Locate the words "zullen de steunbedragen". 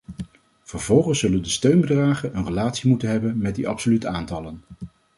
1.19-2.35